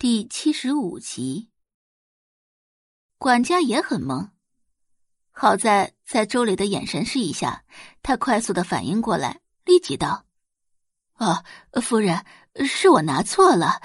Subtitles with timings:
[0.00, 1.50] 第七十五集，
[3.18, 4.30] 管家也很懵。
[5.30, 7.64] 好在在周磊的眼神示意下，
[8.02, 10.24] 他快速的反应过来，立即道
[11.20, 11.44] ：“哦，
[11.82, 12.24] 夫人，
[12.64, 13.82] 是我拿错了，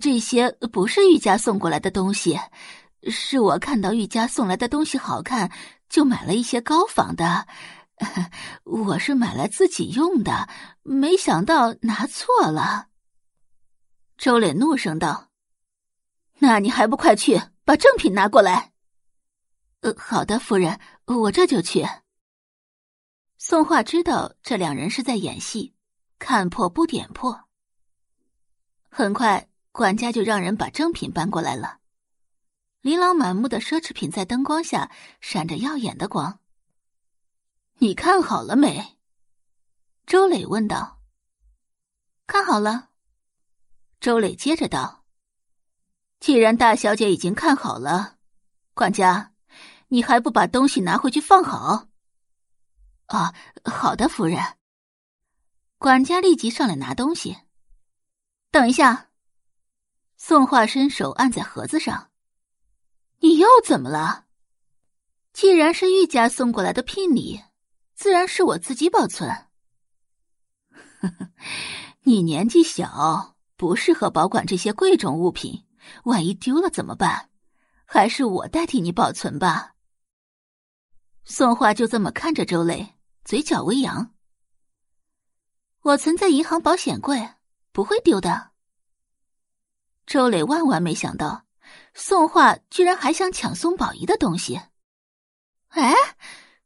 [0.00, 2.38] 这些不是玉家送过来的东西，
[3.10, 5.50] 是我看到玉家送来的东西好看，
[5.88, 7.44] 就买了一些高仿的。
[8.62, 10.48] 我是买来自己用的，
[10.84, 12.86] 没想到拿错了。”
[14.16, 15.26] 周磊怒声道。
[16.38, 18.72] 那你还不快去把正品拿过来？
[19.80, 21.86] 呃，好的，夫人，我这就去。
[23.38, 25.74] 宋画知道这两人是在演戏，
[26.18, 27.48] 看破不点破。
[28.90, 31.78] 很快，管家就让人把正品搬过来了，
[32.80, 36.40] 琳琅满目的奢侈品在灯光下闪着耀眼的光。
[37.78, 38.98] 你看好了没？
[40.06, 41.00] 周磊问道。
[42.26, 42.90] 看好了。
[44.00, 45.05] 周磊接着道。
[46.18, 48.16] 既然大小姐已经看好了，
[48.74, 49.32] 管家，
[49.88, 51.88] 你还不把东西拿回去放好？
[53.06, 54.42] 啊，好的，夫人。
[55.78, 57.36] 管家立即上来拿东西。
[58.50, 59.10] 等一下，
[60.16, 62.10] 宋画伸手按在盒子上。
[63.20, 64.24] 你又怎么了？
[65.32, 67.42] 既然是玉家送过来的聘礼，
[67.94, 69.28] 自然是我自己保存。
[71.00, 71.30] 呵呵，
[72.04, 75.65] 你年纪小，不适合保管这些贵重物品。
[76.04, 77.30] 万一丢了怎么办？
[77.84, 79.74] 还是我代替你保存吧。
[81.24, 84.12] 宋画就这么看着周磊，嘴角微扬。
[85.82, 87.34] 我存在银行保险柜，
[87.72, 88.50] 不会丢的。
[90.06, 91.44] 周磊万万没想到，
[91.94, 94.60] 宋画居然还想抢宋宝仪的东西。
[95.68, 95.94] 哎，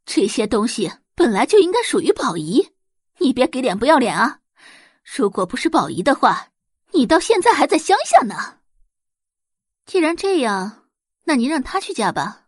[0.05, 2.73] 这些东西本来就应该属于宝仪，
[3.17, 4.39] 你别给脸不要脸啊！
[5.03, 6.49] 如果不是宝仪的话，
[6.91, 8.60] 你到现在还在乡下呢。
[9.91, 10.87] 既然这样，
[11.25, 12.47] 那您让他去嫁吧。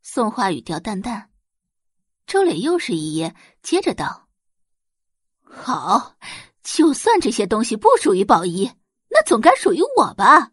[0.00, 1.32] 宋画语调淡淡，
[2.24, 4.28] 周磊又是一噎，接着道
[5.42, 6.14] ：“好，
[6.62, 8.70] 就算这些东西不属于宝仪，
[9.08, 10.52] 那总该属于我吧？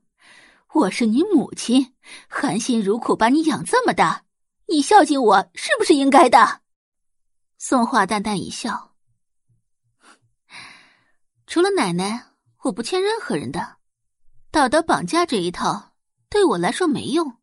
[0.74, 1.94] 我是你母亲，
[2.28, 4.25] 含辛茹苦把你养这么大，
[4.66, 6.62] 你孝敬我是不是应该的？”
[7.59, 8.96] 宋画淡淡一笑
[11.46, 12.31] ：“除了奶奶，
[12.64, 13.75] 我不欠任何人的。”
[14.56, 15.98] 道德绑架这一套
[16.30, 17.42] 对我来说没用。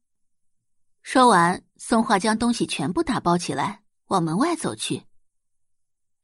[1.03, 5.05] 说完，宋画将东西全部打包起来，往门外走去。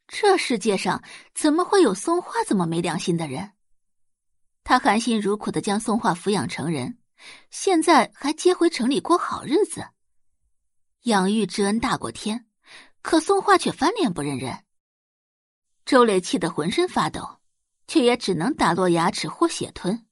[0.07, 1.05] 这世界上
[1.35, 3.53] 怎么会有宋画这么没良心的人？
[4.65, 6.97] 他含辛茹苦的将宋画抚养成人，
[7.51, 9.89] 现在还接回城里过好日子，
[11.03, 12.47] 养育之恩大过天，
[13.03, 14.65] 可宋画却翻脸不认人。
[15.85, 17.41] 周磊气得浑身发抖，
[17.87, 20.07] 却也只能打落牙齿或血吞。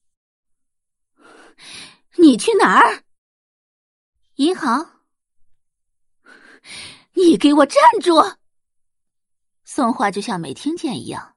[2.16, 3.04] 你去哪儿？
[4.36, 5.02] 银行。
[7.14, 8.36] 你给我站住！
[9.64, 11.36] 宋画就像没听见一样。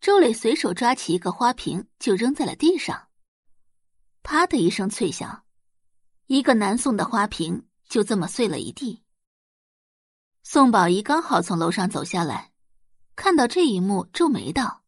[0.00, 3.08] 周磊随手抓起一个花瓶，就扔在了地上。
[4.22, 5.44] 啪的一声脆响，
[6.26, 9.02] 一个南宋的花瓶就这么碎了一地。
[10.42, 12.52] 宋宝仪刚好从楼上走下来，
[13.16, 14.84] 看到这一幕，皱眉道：“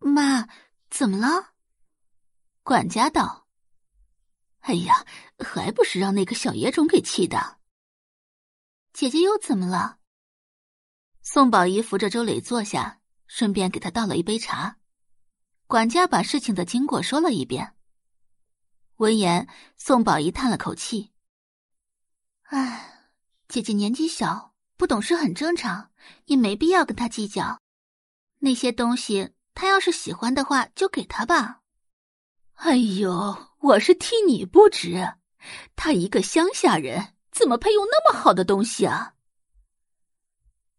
[0.00, 0.48] 妈，
[0.90, 1.52] 怎么了？”
[2.62, 3.46] 管家道。
[4.60, 5.06] 哎呀，
[5.38, 7.58] 还不是让那个小野种给气的！
[8.92, 9.98] 姐姐又怎么了？
[11.22, 14.78] 宋宝仪扶着周磊坐下，顺便给他倒了一杯茶。
[15.66, 17.74] 管家把事情的经过说了一遍。
[18.96, 21.12] 闻言，宋宝仪叹了口气
[22.50, 23.12] ：“唉，
[23.48, 25.90] 姐姐年纪小，不懂事很正常，
[26.26, 27.60] 也没必要跟他计较。
[28.40, 31.59] 那些东西，他要是喜欢的话，就给他吧。”
[32.60, 33.48] 哎呦！
[33.60, 35.14] 我是替你不值，
[35.76, 39.14] 他一个乡下人，怎么配用那么好的东西啊？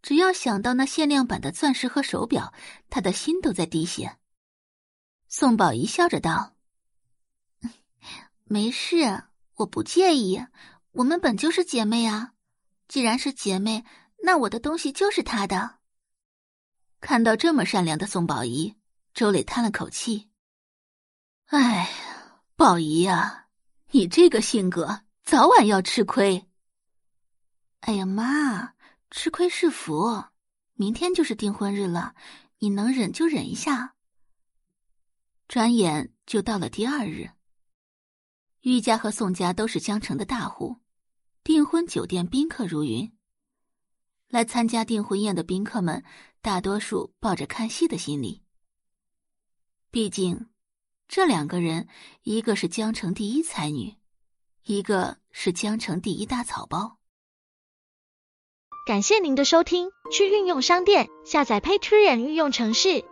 [0.04, 2.54] 只要想到那限量版的钻石和手表，
[2.92, 4.18] 他的心都在滴血。
[5.28, 6.54] 宋宝仪笑着道
[8.46, 9.24] ：“没事，
[9.56, 10.46] 我不介意，
[10.92, 12.34] 我们本就是姐妹啊。
[12.88, 13.84] 既然是姐妹，
[14.24, 15.80] 那我的东西就是他的。”
[17.02, 18.76] 看到这么善良的宋宝仪，
[19.16, 20.30] 周磊叹了口气
[21.58, 21.90] ：“哎。”
[22.62, 23.48] 宝仪呀，
[23.90, 26.48] 你这个性格早晚要吃亏。
[27.80, 28.76] 哎呀妈，
[29.10, 30.26] 吃亏是福，
[30.76, 32.14] 明天就是订婚日了，
[32.60, 33.96] 你能忍就忍一下。
[35.48, 37.32] 转眼就到了第二日，
[38.60, 40.78] 玉家和宋家都是江城的大户，
[41.44, 43.12] 订婚酒店宾客如云。
[44.28, 46.04] 来参加订婚宴的宾客们，
[46.44, 48.44] 大多数抱着看戏的心理，
[49.90, 50.48] 毕竟。
[51.12, 51.90] 这两个人，
[52.24, 53.96] 一个是江城第一才女，
[54.64, 57.00] 一个是江城第一大草包。
[58.88, 63.04] 感谢您的收听，去运用商店下载 Patreon 运用城市，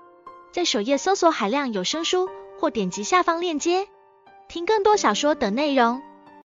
[0.54, 3.90] 在首页搜索海量有声书，或点击下方链接
[4.48, 6.02] 听更多小说等内容。